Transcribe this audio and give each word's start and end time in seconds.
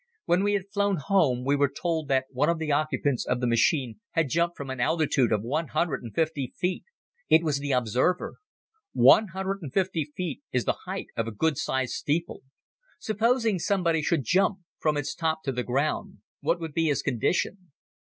When 0.25 0.43
we 0.43 0.53
had 0.53 0.67
flown 0.73 0.95
home 0.95 1.45
we 1.45 1.55
were 1.55 1.69
told 1.69 2.07
that 2.07 2.25
one 2.31 2.49
of 2.49 2.57
the 2.57 2.71
occupants 2.71 3.23
of 3.23 3.39
the 3.39 3.45
machine 3.45 3.99
had 4.13 4.29
jumped 4.31 4.57
from 4.57 4.71
an 4.71 4.79
altitude 4.79 5.31
of 5.31 5.43
one 5.43 5.67
hundred 5.67 6.01
and 6.01 6.11
fifty 6.11 6.55
feet. 6.57 6.83
It 7.29 7.43
was 7.43 7.59
the 7.59 7.73
observer. 7.73 8.37
One 8.93 9.27
hundred 9.27 9.59
and 9.61 9.71
fifty 9.71 10.05
feet 10.17 10.41
is 10.51 10.65
the 10.65 10.75
height 10.89 11.09
of 11.15 11.27
a 11.27 11.31
good 11.31 11.55
sized 11.55 11.93
steeple. 11.93 12.41
Supposing 12.99 13.59
somebody 13.59 14.01
should 14.01 14.23
jump 14.23 14.61
from 14.79 14.97
its 14.97 15.13
top 15.13 15.43
to 15.43 15.51
the 15.51 15.61
ground, 15.61 16.17
what 16.39 16.59
would 16.59 16.73
be 16.73 16.85
his 16.87 17.03
condition? 17.03 17.71